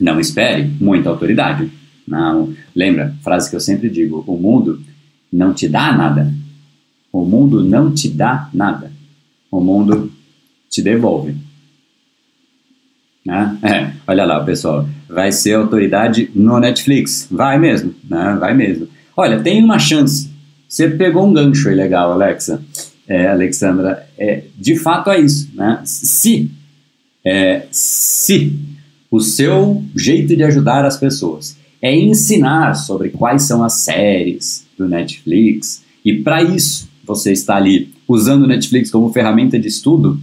[0.00, 1.70] não espere muita autoridade.
[2.06, 4.80] Não, lembra, frase que eu sempre digo: o mundo
[5.32, 6.32] não te dá nada,
[7.12, 8.90] o mundo não te dá nada.
[9.50, 10.12] O mundo
[10.68, 11.34] te devolve.
[13.24, 13.58] Né?
[13.62, 14.88] É, olha lá, pessoal.
[15.08, 17.26] Vai ser autoridade no Netflix.
[17.30, 17.94] Vai mesmo.
[18.08, 18.36] Né?
[18.38, 18.88] Vai mesmo.
[19.16, 20.30] Olha, tem uma chance.
[20.68, 22.62] Você pegou um gancho aí legal, Alexa.
[23.08, 24.06] É, Alexandra.
[24.16, 25.50] É, de fato é isso.
[25.54, 25.80] Né?
[25.84, 26.50] Se,
[27.24, 28.56] é, se
[29.10, 34.88] o seu jeito de ajudar as pessoas é ensinar sobre quais são as séries do
[34.88, 40.20] Netflix, e para isso você está ali usando o Netflix como ferramenta de estudo,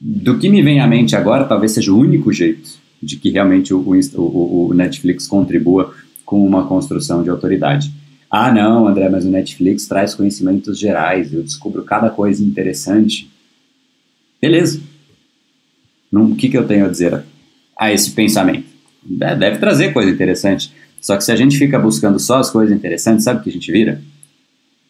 [0.00, 3.74] do que me vem à mente agora, talvez seja o único jeito de que realmente
[3.74, 7.92] o, o, o Netflix contribua com uma construção de autoridade.
[8.30, 13.30] Ah, não, André, mas o Netflix traz conhecimentos gerais, eu descubro cada coisa interessante.
[14.40, 14.80] Beleza.
[16.12, 17.24] O que, que eu tenho a dizer
[17.78, 18.66] a esse pensamento?
[19.02, 20.72] Deve trazer coisa interessante.
[21.00, 23.52] Só que se a gente fica buscando só as coisas interessantes, sabe o que a
[23.52, 24.02] gente vira?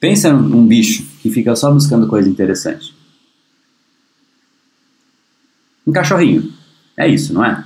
[0.01, 2.94] Pensa num bicho que fica só buscando coisa interessante.
[5.87, 6.53] Um cachorrinho.
[6.96, 7.64] É isso, não é?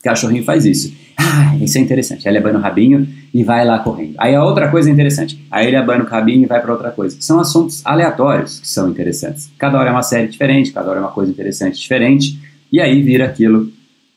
[0.00, 0.94] O cachorrinho faz isso.
[1.16, 2.26] Ah, isso é interessante.
[2.26, 4.14] Aí ele abana o rabinho e vai lá correndo.
[4.18, 5.44] Aí a outra coisa é interessante.
[5.50, 7.16] Aí ele abana o rabinho e vai para outra coisa.
[7.20, 9.50] São assuntos aleatórios que são interessantes.
[9.58, 12.38] Cada hora é uma série diferente, cada hora é uma coisa interessante diferente.
[12.72, 13.70] E aí vira aquilo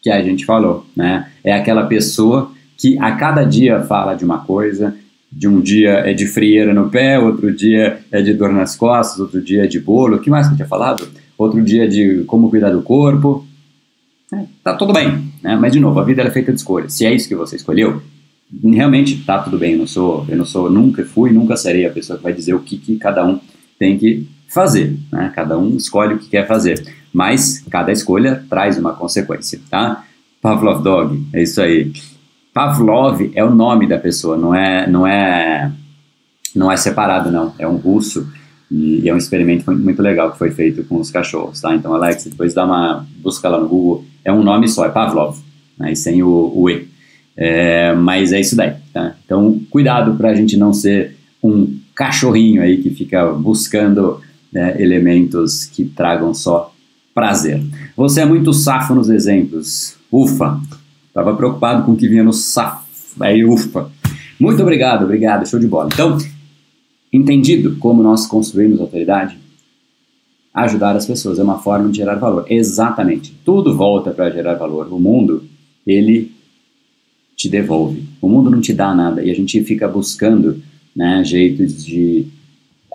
[0.03, 1.29] que a gente falou, né?
[1.41, 4.93] É aquela pessoa que a cada dia fala de uma coisa,
[5.31, 9.19] de um dia é de frieira no pé, outro dia é de dor nas costas,
[9.19, 11.07] outro dia é de bolo, o que mais que eu tinha falado?
[11.37, 13.47] Outro dia é de como cuidar do corpo.
[14.33, 15.55] É, tá tudo bem, né?
[15.55, 16.93] Mas de novo, a vida é feita de escolhas.
[16.93, 18.01] Se é isso que você escolheu,
[18.61, 19.73] realmente tá tudo bem.
[19.73, 22.53] Eu não sou, eu não sou, nunca fui, nunca serei a pessoa que vai dizer
[22.53, 23.39] o que, que cada um
[23.79, 25.31] tem que fazer, né?
[25.33, 30.03] Cada um escolhe o que quer fazer, mas cada escolha traz uma consequência, tá?
[30.41, 31.93] Pavlov Dog, é isso aí.
[32.53, 35.71] Pavlov é o nome da pessoa, não é, não é,
[36.55, 37.53] não é separado não.
[37.59, 38.27] É um russo
[38.69, 41.73] e, é um experimento muito legal que foi feito com os cachorros, tá?
[41.75, 44.03] Então, Alex, depois dá uma busca lá no Google.
[44.25, 45.37] É um nome só, é Pavlov,
[45.77, 45.91] né?
[45.91, 46.87] E sem o, o e.
[47.37, 49.15] É, mas é isso daí, tá?
[49.23, 54.19] Então, cuidado para a gente não ser um cachorrinho aí que fica buscando
[54.51, 56.72] né, elementos que tragam só
[57.13, 57.61] prazer.
[57.95, 59.95] Você é muito safo nos exemplos.
[60.11, 60.59] Ufa!
[61.07, 62.83] Estava preocupado com o que vinha no safo.
[63.19, 63.89] Aí, ufa.
[64.39, 65.89] Muito obrigado, obrigado, show de bola.
[65.93, 66.17] Então,
[67.11, 69.37] entendido como nós construímos autoridade,
[70.53, 72.45] ajudar as pessoas é uma forma de gerar valor.
[72.49, 73.33] Exatamente.
[73.45, 74.91] Tudo volta para gerar valor.
[74.91, 75.43] O mundo,
[75.85, 76.31] ele
[77.35, 78.03] te devolve.
[78.21, 80.61] O mundo não te dá nada e a gente fica buscando
[80.95, 82.27] né, jeitos de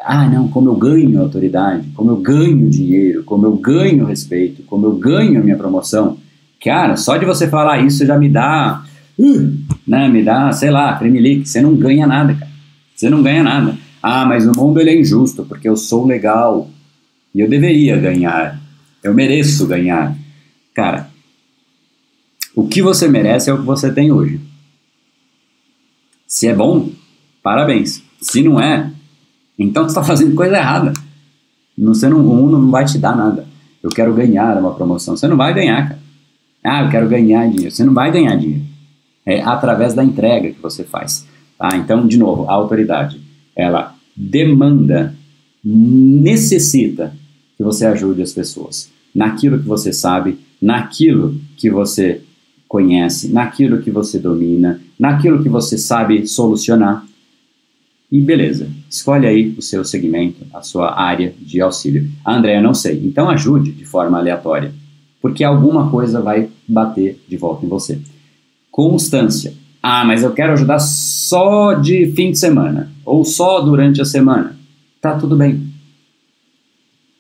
[0.03, 4.87] ah, não, como eu ganho autoridade, como eu ganho dinheiro, como eu ganho respeito, como
[4.87, 6.19] eu ganho a minha promoção.
[6.63, 8.85] Cara, só de você falar isso já me dá,
[9.19, 9.53] uh,
[9.87, 11.49] né, me dá, sei lá, tremelique.
[11.49, 12.51] Você não ganha nada, cara.
[12.95, 13.77] Você não ganha nada.
[14.03, 16.69] Ah, mas o mundo ele é injusto porque eu sou legal
[17.35, 18.61] e eu deveria ganhar.
[19.03, 20.17] Eu mereço ganhar.
[20.75, 21.09] Cara,
[22.55, 24.41] O que você merece é o que você tem hoje.
[26.27, 26.91] Se é bom,
[27.41, 28.03] parabéns.
[28.21, 28.91] Se não é,
[29.59, 30.93] então você está fazendo coisa errada.
[31.77, 33.47] Você não, o mundo não vai te dar nada.
[33.83, 35.17] Eu quero ganhar uma promoção.
[35.17, 35.99] Você não vai ganhar, cara.
[36.65, 37.71] Ah, eu quero ganhar dinheiro.
[37.71, 38.65] Você não vai ganhar dinheiro.
[39.25, 41.27] É através da entrega que você faz.
[41.57, 41.77] Tá?
[41.77, 43.21] Então, de novo, a autoridade,
[43.55, 45.15] ela demanda,
[45.65, 47.13] necessita
[47.57, 52.21] que você ajude as pessoas naquilo que você sabe, naquilo que você
[52.69, 57.05] conhece, naquilo que você domina, naquilo que você sabe solucionar.
[58.11, 62.11] E beleza, escolhe aí o seu segmento, a sua área de auxílio.
[62.25, 64.73] A Andrea não sei, então ajude de forma aleatória,
[65.21, 67.99] porque alguma coisa vai bater de volta em você.
[68.71, 69.53] Constância.
[69.83, 74.57] Ah, mas eu quero ajudar só de fim de semana ou só durante a semana.
[75.01, 75.69] Tá tudo bem.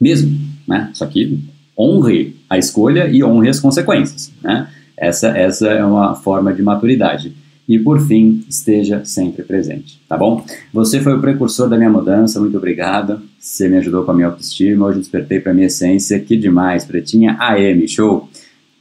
[0.00, 0.90] Mesmo, né?
[0.94, 1.38] Só que
[1.78, 4.68] honre a escolha e honre as consequências, né?
[4.96, 7.32] Essa, essa é uma forma de maturidade.
[7.68, 10.42] E por fim, esteja sempre presente, tá bom?
[10.72, 13.20] Você foi o precursor da minha mudança, muito obrigado.
[13.38, 16.18] Você me ajudou com a minha autoestima, hoje despertei para minha essência.
[16.18, 18.26] Que demais, Pretinha AM, show!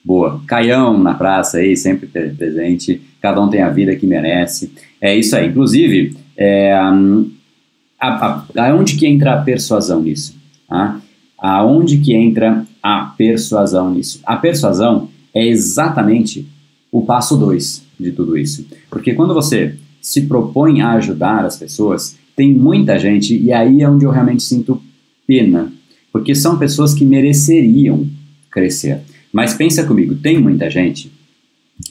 [0.05, 0.41] Boa.
[0.47, 3.01] Caião na praça aí, sempre presente.
[3.21, 4.71] Cada um tem a vida que merece.
[5.01, 5.49] É isso aí.
[5.49, 6.73] Inclusive, é,
[8.55, 10.33] aonde que entra a persuasão nisso?
[10.69, 11.01] Tá?
[11.37, 14.21] Aonde que entra a persuasão nisso?
[14.25, 16.47] A persuasão é exatamente
[16.89, 18.65] o passo 2 de tudo isso.
[18.89, 23.89] Porque quando você se propõe a ajudar as pessoas, tem muita gente, e aí é
[23.89, 24.81] onde eu realmente sinto
[25.25, 25.71] pena,
[26.11, 28.07] porque são pessoas que mereceriam
[28.49, 29.01] crescer.
[29.33, 31.11] Mas pensa comigo, tem muita gente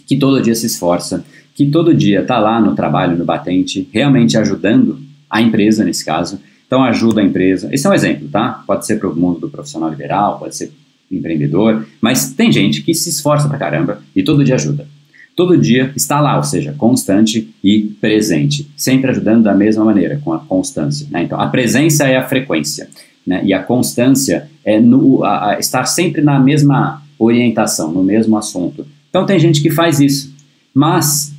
[0.06, 4.36] que todo dia se esforça, que todo dia está lá no trabalho, no batente, realmente
[4.36, 6.40] ajudando a empresa nesse caso.
[6.66, 7.68] Então ajuda a empresa.
[7.72, 8.64] Esse é um exemplo, tá?
[8.66, 10.72] Pode ser para o mundo do profissional liberal, pode ser
[11.10, 14.88] empreendedor, mas tem gente que se esforça pra caramba e todo dia ajuda.
[15.36, 20.32] Todo dia está lá, ou seja, constante e presente, sempre ajudando da mesma maneira, com
[20.32, 21.06] a constância.
[21.10, 21.24] Né?
[21.24, 22.88] Então, a presença é a frequência,
[23.26, 23.42] né?
[23.44, 28.86] e a constância é no, a, a estar sempre na mesma orientação, no mesmo assunto.
[29.10, 30.34] Então, tem gente que faz isso,
[30.72, 31.36] mas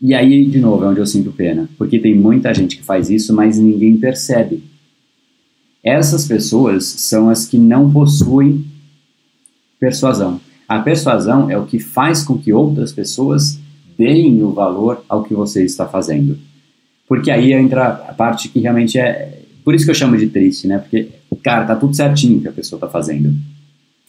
[0.00, 3.10] e aí, de novo, é onde eu sinto pena, porque tem muita gente que faz
[3.10, 4.62] isso, mas ninguém percebe.
[5.82, 8.64] Essas pessoas são as que não possuem
[9.80, 10.40] persuasão.
[10.68, 13.58] A persuasão é o que faz com que outras pessoas
[13.96, 16.38] deem o valor ao que você está fazendo.
[17.08, 19.42] Porque aí entra a parte que realmente é.
[19.64, 20.78] Por isso que eu chamo de triste, né?
[20.78, 21.08] Porque,
[21.42, 23.34] cara, tá tudo certinho que a pessoa está fazendo.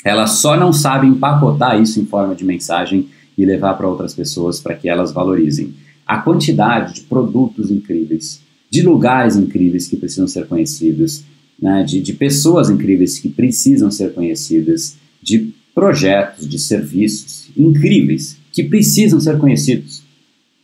[0.03, 4.59] Ela só não sabe empacotar isso em forma de mensagem e levar para outras pessoas
[4.59, 5.73] para que elas valorizem.
[6.05, 11.23] A quantidade de produtos incríveis, de lugares incríveis que precisam ser conhecidos,
[11.61, 18.65] né, de, de pessoas incríveis que precisam ser conhecidas, de projetos, de serviços incríveis que
[18.65, 20.03] precisam ser conhecidos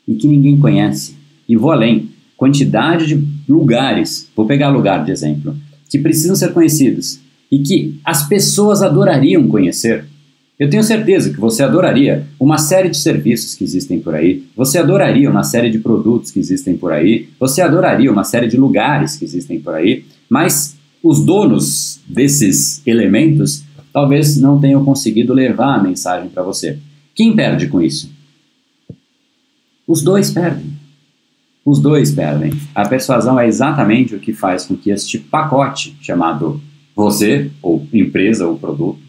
[0.06, 1.16] e que ninguém conhece.
[1.48, 5.56] E vou além, quantidade de lugares, vou pegar lugar de exemplo,
[5.90, 10.04] que precisam ser conhecidos e que as pessoas adorariam conhecer.
[10.60, 14.78] Eu tenho certeza que você adoraria uma série de serviços que existem por aí, você
[14.78, 19.16] adoraria uma série de produtos que existem por aí, você adoraria uma série de lugares
[19.16, 23.65] que existem por aí, mas os donos desses elementos
[23.96, 26.78] talvez não tenham conseguido levar a mensagem para você.
[27.16, 28.12] Quem perde com isso?
[29.88, 30.66] Os dois perdem.
[31.64, 32.52] Os dois perdem.
[32.76, 36.60] A persuasão é exatamente o que faz com que este pacote chamado
[36.94, 39.00] você, ou empresa, ou produto,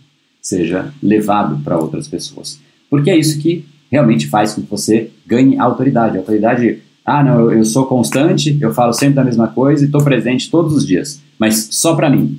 [0.40, 2.61] seja levado para outras pessoas.
[2.88, 6.16] Porque é isso que realmente faz com que você ganhe autoridade.
[6.16, 10.05] autoridade ah, não, eu, eu sou constante, eu falo sempre a mesma coisa e estou
[10.05, 12.38] presente todos os dias, mas só para mim.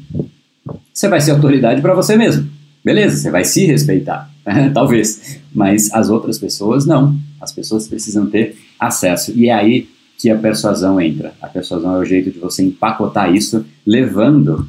[0.93, 2.49] Você vai ser autoridade para você mesmo.
[2.83, 4.29] Beleza, você vai se respeitar,
[4.73, 7.15] talvez, mas as outras pessoas não.
[7.39, 9.31] As pessoas precisam ter acesso.
[9.35, 11.33] E é aí que a persuasão entra.
[11.41, 14.67] A persuasão é o jeito de você empacotar isso, levando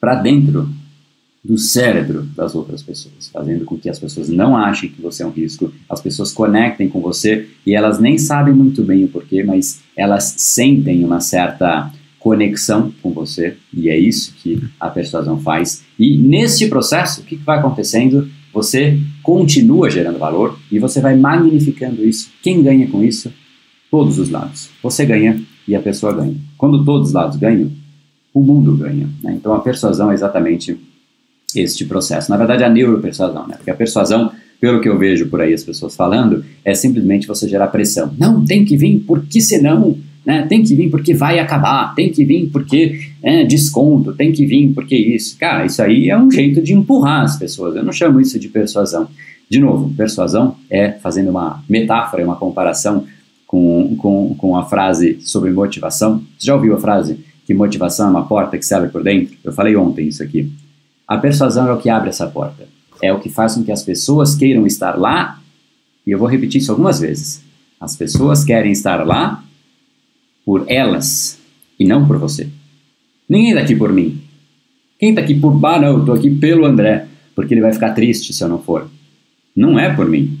[0.00, 0.68] para dentro
[1.42, 5.26] do cérebro das outras pessoas, fazendo com que as pessoas não achem que você é
[5.26, 9.42] um risco, as pessoas conectem com você e elas nem sabem muito bem o porquê,
[9.42, 15.82] mas elas sentem uma certa conexão com você e é isso que a persuasão faz.
[15.98, 18.28] E neste processo, o que vai acontecendo?
[18.52, 22.30] Você continua gerando valor e você vai magnificando isso.
[22.42, 23.32] Quem ganha com isso?
[23.90, 24.68] Todos os lados.
[24.82, 26.36] Você ganha e a pessoa ganha.
[26.58, 27.72] Quando todos os lados ganham,
[28.34, 29.08] o mundo ganha.
[29.22, 29.32] Né?
[29.34, 30.78] Então a persuasão é exatamente
[31.56, 32.30] este processo.
[32.30, 33.56] Na verdade, a neuropersuasão, né?
[33.56, 34.30] Porque a persuasão,
[34.60, 38.14] pelo que eu vejo por aí as pessoas falando, é simplesmente você gerar pressão.
[38.16, 40.42] Não, tem que vir, porque senão né?
[40.42, 44.72] Tem que vir porque vai acabar, tem que vir porque é desconto, tem que vir
[44.74, 45.36] porque isso.
[45.38, 47.76] Cara, isso aí é um jeito de empurrar as pessoas.
[47.76, 49.08] Eu não chamo isso de persuasão.
[49.48, 53.04] De novo, persuasão é fazendo uma metáfora, uma comparação
[53.46, 56.22] com, com, com a frase sobre motivação.
[56.38, 59.36] Você já ouviu a frase que motivação é uma porta que se abre por dentro?
[59.42, 60.48] Eu falei ontem isso aqui.
[61.08, 62.68] A persuasão é o que abre essa porta.
[63.02, 65.40] É o que faz com que as pessoas queiram estar lá.
[66.06, 67.42] E eu vou repetir isso algumas vezes.
[67.80, 69.42] As pessoas querem estar lá
[70.44, 71.38] por elas
[71.78, 72.48] e não por você.
[73.28, 74.20] Ninguém está aqui por mim.
[74.98, 75.64] Quem está aqui por.
[75.64, 78.60] Ah, não, eu estou aqui pelo André, porque ele vai ficar triste se eu não
[78.60, 78.90] for.
[79.54, 80.38] Não é por mim.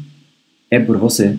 [0.70, 1.36] É por você.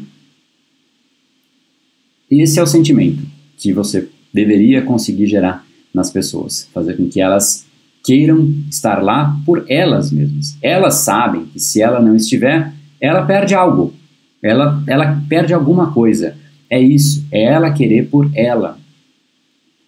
[2.29, 3.21] Esse é o sentimento
[3.57, 7.65] que você deveria conseguir gerar nas pessoas, fazer com que elas
[8.03, 10.57] queiram estar lá por elas mesmas.
[10.61, 13.93] Elas sabem que se ela não estiver, ela perde algo.
[14.41, 16.35] Ela, ela perde alguma coisa.
[16.71, 18.79] É isso, é ela querer por ela.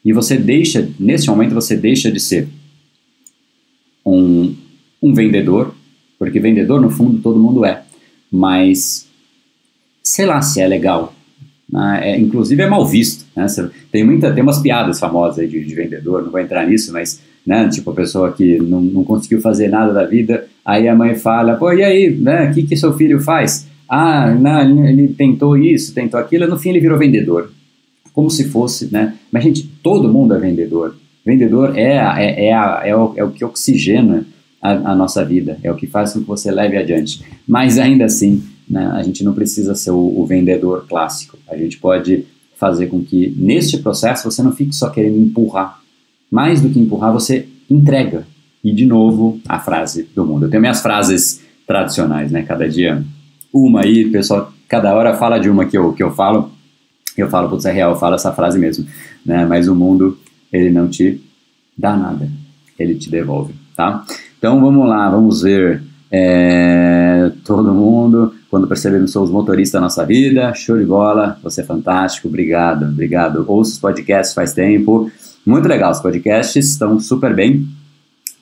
[0.04, 2.48] E você deixa, nesse momento, você deixa de ser
[4.06, 4.54] um,
[5.02, 5.74] um vendedor,
[6.20, 7.84] porque vendedor, no fundo, todo mundo é.
[8.30, 9.08] Mas,
[10.04, 11.16] sei lá se é legal
[11.74, 12.12] né?
[12.12, 13.26] É, inclusive é mal visto.
[13.36, 13.48] Né?
[13.92, 17.68] Tem, muita, tem umas piadas famosas de, de, vendedor, não vou entrar nisso, mas né,
[17.68, 21.56] tipo a pessoa que não, não conseguiu fazer nada da vida, aí a mãe fala,
[21.56, 23.68] pô, e aí, né, o que, que seu filho faz?
[23.88, 27.52] Ah, não, ele tentou isso, tentou aquilo, no fim ele virou vendedor.
[28.14, 29.16] Como se fosse, né?
[29.32, 30.96] Mas, gente, todo mundo é vendedor.
[31.26, 34.26] Vendedor é, é, é, a, é, o, é o que oxigena
[34.62, 37.24] a, a nossa vida, é o que faz com que você leve adiante.
[37.48, 38.92] Mas ainda assim, né?
[38.94, 41.38] A gente não precisa ser o, o vendedor clássico.
[41.50, 45.82] A gente pode fazer com que neste processo você não fique só querendo empurrar.
[46.32, 48.26] Mais do que empurrar, você entrega.
[48.64, 50.46] E de novo, a frase do mundo.
[50.46, 52.44] Eu tenho minhas frases tradicionais, né?
[52.44, 53.04] Cada dia
[53.54, 56.52] uma aí, pessoal, cada hora fala de uma que eu, que eu falo.
[57.16, 58.88] Eu falo, putz, é real, eu falo essa frase mesmo.
[59.24, 59.46] Né?
[59.46, 60.18] Mas o mundo,
[60.52, 61.22] ele não te
[61.78, 62.28] dá nada,
[62.78, 64.04] ele te devolve, tá?
[64.38, 70.54] Então vamos lá, vamos ver é, todo mundo quando percebemos somos motoristas da nossa vida.
[70.54, 73.44] Show de bola, você é fantástico, obrigado, obrigado.
[73.48, 75.12] Ouço os podcasts faz tempo,
[75.46, 77.68] muito legal, os podcasts estão super bem.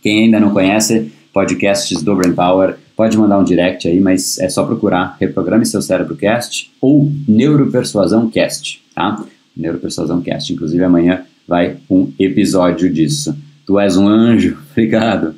[0.02, 4.48] Quem ainda não conhece, podcasts do Brain Power, pode mandar um direct aí, mas é
[4.48, 9.26] só procurar Reprograme Seu Cérebro Cast ou Neuropersuasão Cast, tá?
[9.58, 13.36] Neuropersuasão Cast, inclusive amanhã vai um episódio disso.
[13.66, 15.34] Tu és um anjo, obrigado.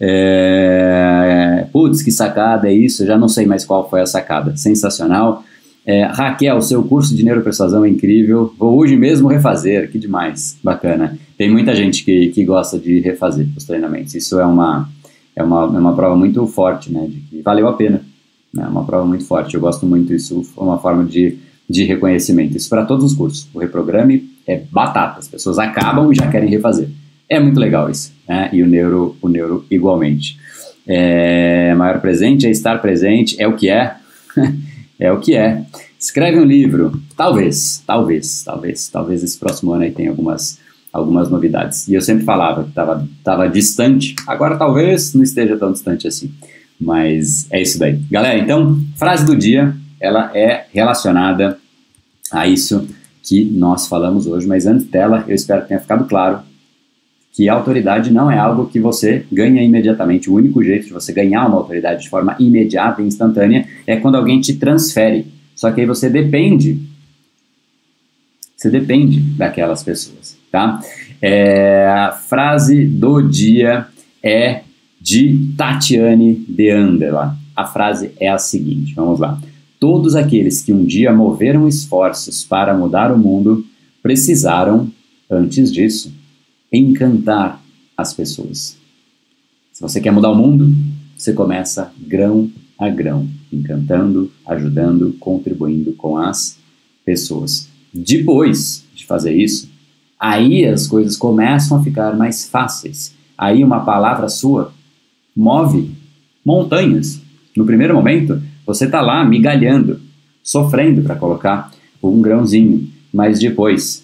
[0.00, 4.56] É, putz, que sacada é isso, eu já não sei mais qual foi a sacada.
[4.56, 5.44] Sensacional.
[5.86, 8.52] É, Raquel, seu curso de neuropersuasão é incrível.
[8.58, 11.16] Vou hoje mesmo refazer, que demais, bacana.
[11.38, 14.16] Tem muita gente que, que gosta de refazer os treinamentos.
[14.16, 14.88] Isso é uma,
[15.36, 17.06] é uma, é uma prova muito forte, né?
[17.08, 18.02] De que valeu a pena.
[18.54, 19.54] É né, uma prova muito forte.
[19.54, 22.56] Eu gosto muito disso, é uma forma de, de reconhecimento.
[22.56, 23.48] Isso para todos os cursos.
[23.52, 25.18] O reprograme é batata.
[25.18, 26.88] As pessoas acabam e já querem refazer.
[27.28, 28.50] É muito legal isso, né?
[28.52, 30.38] E o neuro, o neuro igualmente.
[30.86, 33.96] É, maior presente é estar presente, é o que é,
[35.00, 35.64] é o que é.
[35.98, 40.58] Escreve um livro, talvez, talvez, talvez, talvez esse próximo ano aí tenha algumas,
[40.94, 41.88] algumas novidades.
[41.88, 46.32] E eu sempre falava que estava tava distante, agora talvez não esteja tão distante assim.
[46.80, 47.98] Mas é isso daí.
[48.08, 51.58] Galera, então, frase do dia, ela é relacionada
[52.30, 52.86] a isso
[53.24, 56.40] que nós falamos hoje, mas antes dela, eu espero que tenha ficado claro
[57.32, 60.30] que a autoridade não é algo que você ganha imediatamente.
[60.30, 64.14] O único jeito de você ganhar uma autoridade de forma imediata e instantânea é quando
[64.14, 65.26] alguém te transfere.
[65.56, 66.80] Só que aí você depende.
[68.56, 70.80] Você depende daquelas pessoas, tá?
[71.20, 73.88] É, a frase do dia
[74.22, 74.62] é
[75.00, 77.36] de Tatiane de Andela.
[77.56, 79.36] A frase é a seguinte, vamos lá.
[79.80, 83.66] Todos aqueles que um dia moveram esforços para mudar o mundo
[84.00, 84.88] precisaram,
[85.28, 86.14] antes disso,
[86.72, 87.60] encantar
[87.96, 88.76] as pessoas.
[89.72, 90.72] Se você quer mudar o mundo,
[91.16, 96.58] você começa grão a grão, encantando, ajudando, contribuindo com as
[97.04, 97.68] pessoas.
[97.92, 99.73] Depois de fazer isso,
[100.24, 103.14] aí as coisas começam a ficar mais fáceis.
[103.36, 104.72] Aí uma palavra sua
[105.36, 105.90] move
[106.42, 107.20] montanhas.
[107.54, 110.00] No primeiro momento, você está lá migalhando,
[110.42, 111.70] sofrendo para colocar
[112.02, 114.02] um grãozinho, mas depois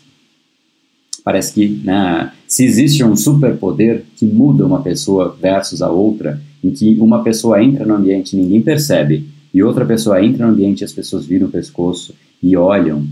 [1.25, 6.71] parece que né, se existe um superpoder que muda uma pessoa versus a outra, em
[6.71, 10.83] que uma pessoa entra no ambiente e ninguém percebe, e outra pessoa entra no ambiente
[10.83, 13.07] e as pessoas viram o pescoço e olham,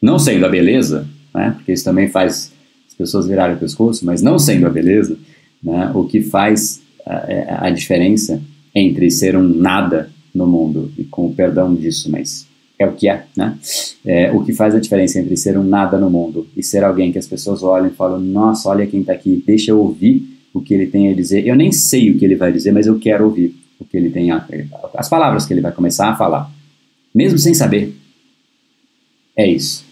[0.00, 2.52] não sendo a beleza, né, porque isso também faz
[2.88, 5.16] as pessoas virarem o pescoço, mas não sendo a beleza,
[5.62, 8.40] né, o que faz a, a diferença
[8.74, 12.46] entre ser um nada no mundo, e com o perdão disso, mas
[12.78, 13.58] é o que é, né?
[14.04, 17.10] É, o que faz a diferença entre ser um nada no mundo e ser alguém
[17.10, 20.22] que as pessoas olham e falam, nossa, olha quem está aqui, deixa eu ouvir
[20.54, 21.44] o que ele tem a dizer.
[21.44, 24.10] Eu nem sei o que ele vai dizer, mas eu quero ouvir o que ele
[24.10, 24.46] tem a,
[24.94, 26.50] as palavras que ele vai começar a falar,
[27.12, 27.96] mesmo sem saber.
[29.36, 29.84] É isso.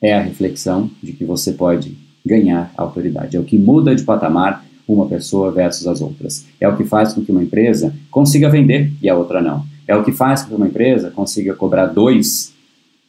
[0.00, 3.36] É a reflexão de que você pode ganhar autoridade.
[3.36, 6.46] É o que muda de patamar uma pessoa versus as outras.
[6.60, 9.64] É o que faz com que uma empresa consiga vender e a outra não.
[9.86, 12.52] É o que faz com que uma empresa consiga cobrar dois,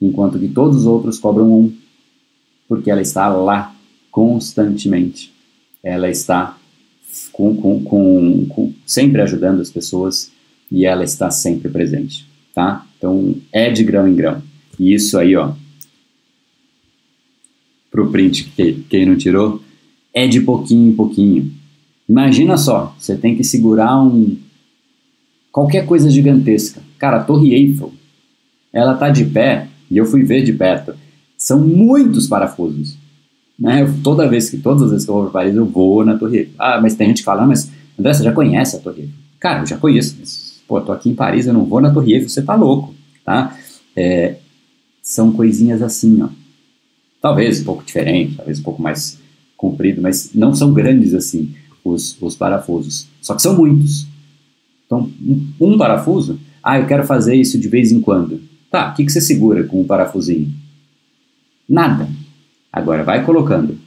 [0.01, 1.73] enquanto que todos os outros cobram um,
[2.67, 3.73] porque ela está lá
[4.11, 5.33] constantemente.
[5.81, 6.57] Ela está
[7.31, 10.31] com, com, com, com, sempre ajudando as pessoas
[10.71, 12.85] e ela está sempre presente, tá?
[12.97, 14.41] Então é de grão em grão.
[14.77, 15.53] E isso aí, ó,
[17.99, 19.61] pro print que quem não tirou,
[20.13, 21.51] é de pouquinho em pouquinho.
[22.07, 24.37] Imagina só, você tem que segurar um
[25.51, 26.81] qualquer coisa gigantesca.
[26.97, 27.91] Cara, a Torre Eiffel,
[28.71, 30.93] ela tá de pé e eu fui ver de perto.
[31.37, 32.97] São muitos parafusos.
[33.57, 33.81] Né?
[33.81, 36.17] Eu, toda vez que, todas as vezes que eu vou para Paris, eu vou na
[36.17, 36.53] Torre Eiffel.
[36.57, 39.15] Ah, mas tem gente que fala, ah, mas André, você já conhece a Torre Eiffel?
[39.39, 40.15] Cara, eu já conheço.
[40.19, 42.93] Mas, pô, tô aqui em Paris, eu não vou na Torre Eiffel, você tá louco,
[43.25, 43.57] tá?
[43.95, 44.37] É,
[45.01, 46.29] são coisinhas assim, ó.
[47.21, 49.19] Talvez um pouco diferente, talvez um pouco mais
[49.57, 51.53] comprido, mas não são grandes assim
[51.83, 53.07] os, os parafusos.
[53.21, 54.07] Só que são muitos.
[54.85, 55.11] Então,
[55.59, 58.41] um, parafuso, ah, eu quero fazer isso de vez em quando.
[58.71, 60.51] Tá, o que, que você segura com um parafusinho?
[61.67, 62.09] Nada.
[62.71, 63.77] Agora vai colocando.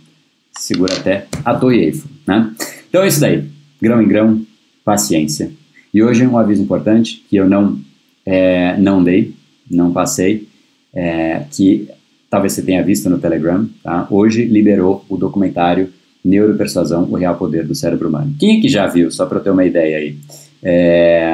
[0.52, 2.54] Segura até a Torre né?
[2.88, 3.48] Então é isso daí.
[3.80, 4.44] Grão em grão,
[4.84, 5.50] paciência.
[5.92, 7.78] E hoje um aviso importante que eu não,
[8.24, 9.34] é, não dei,
[9.70, 10.48] não passei,
[10.94, 11.88] é, que
[12.32, 14.06] talvez você tenha visto no Telegram, tá?
[14.10, 15.90] Hoje liberou o documentário
[16.24, 18.34] Neuropersuasão, o Real Poder do Cérebro Humano.
[18.40, 20.16] Quem é que já viu, só para eu ter uma ideia aí?
[20.62, 21.30] É,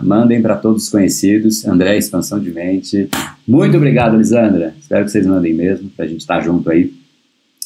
[0.00, 3.10] mandem para todos os conhecidos, André, Expansão de Mente.
[3.46, 4.74] Muito obrigado, Lisandra.
[4.80, 6.94] Espero que vocês mandem mesmo, para a gente estar tá junto aí.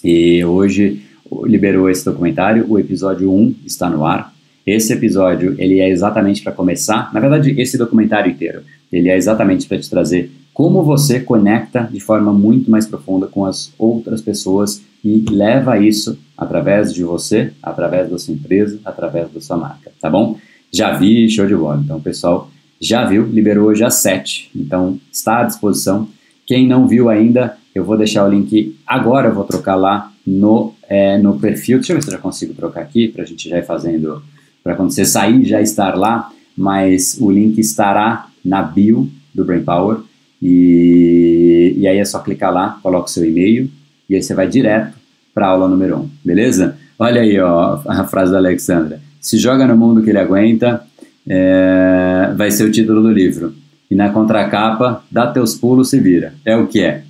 [0.02, 1.02] E hoje
[1.44, 4.34] liberou esse documentário, o episódio 1 está no ar.
[4.66, 8.62] Esse episódio, ele é exatamente para começar, na verdade, esse documentário inteiro,
[8.92, 13.44] ele é exatamente para te trazer como você conecta de forma muito mais profunda com
[13.44, 19.40] as outras pessoas e leva isso através de você, através da sua empresa, através da
[19.40, 20.36] sua marca, tá bom?
[20.70, 21.80] Já vi, show de bola.
[21.82, 22.50] Então, pessoal
[22.80, 26.08] já viu, liberou hoje às 7, então está à disposição.
[26.44, 30.74] Quem não viu ainda, eu vou deixar o link agora, eu vou trocar lá no,
[30.88, 31.78] é, no perfil.
[31.78, 34.22] Deixa eu ver se eu já consigo trocar aqui, para a gente já ir fazendo,
[34.64, 39.62] para quando você sair já estar lá, mas o link estará na bio do Brain
[39.62, 40.00] Power
[40.42, 43.70] e, e aí é só clicar lá, coloca o seu e-mail
[44.10, 44.94] e aí você vai direto
[45.32, 46.76] para a aula número 1, um, beleza?
[46.98, 49.00] Olha aí ó, a frase da Alexandra.
[49.20, 50.82] Se joga no mundo que ele aguenta,
[51.28, 53.54] é, vai ser o título do livro.
[53.88, 56.34] E na contracapa, dá teus pulos, se vira.
[56.44, 57.04] É o que é.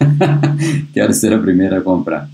[0.92, 2.28] Quero ser a primeira a comprar.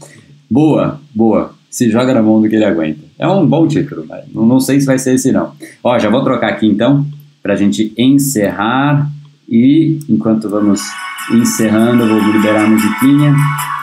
[0.50, 1.54] Boa, boa.
[1.70, 3.00] Se joga no mundo que ele aguenta.
[3.18, 5.52] É um bom título, mas não sei se vai ser esse não.
[5.84, 7.06] Ó, já vou trocar aqui então,
[7.42, 9.10] para a gente encerrar
[9.48, 10.82] e enquanto vamos
[11.30, 13.34] encerrando, eu vou liberar a musiquinha.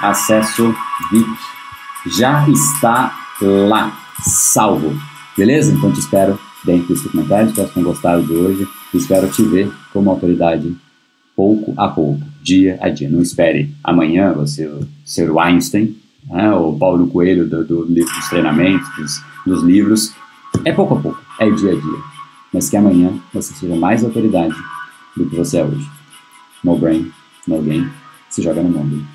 [0.02, 0.76] Acesso
[1.12, 1.28] VIP
[2.06, 4.96] já está lá, salvo.
[5.36, 5.74] Beleza?
[5.74, 7.48] Então te espero dentro desse comentário.
[7.48, 8.68] Espero que tenham gostado de hoje.
[8.94, 10.76] Espero te ver como autoridade
[11.36, 13.10] pouco a pouco, dia a dia.
[13.10, 14.72] Não espere amanhã você
[15.04, 15.96] ser o Einstein,
[16.30, 20.14] né, ou Paulo Coelho do, do livro dos treinamentos, dos, dos livros.
[20.64, 22.00] É pouco a pouco, é dia a dia.
[22.54, 24.56] Mas que amanhã você seja mais autoridade
[25.16, 25.90] do que você é hoje.
[26.64, 27.12] No brain,
[27.48, 27.92] no game,
[28.30, 29.06] se joga no mundo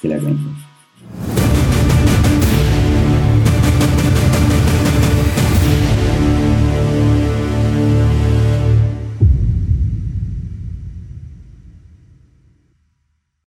[0.00, 1.49] que ele aguenta.